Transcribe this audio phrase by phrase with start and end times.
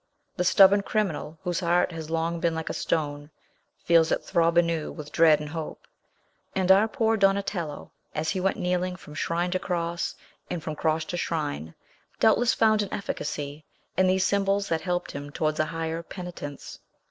[0.35, 3.29] The stubborn criminal, whose heart has long been like a stone,
[3.83, 5.85] feels it throb anew with dread and hope;
[6.55, 10.15] and our poor Donatello, as he went kneeling from shrine to cross,
[10.49, 11.75] and from cross to shrine,
[12.19, 13.63] doubtless found an efficacy
[13.95, 16.79] in these symbols that helped him towards a higher penitence.